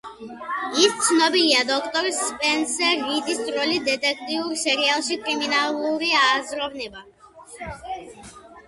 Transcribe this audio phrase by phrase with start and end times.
[0.83, 7.09] ის ცნობილია დოქტორ სპენსერ რიდის როლით დეტექტიურ სერიალში „კრიმინალური აზროვნება“.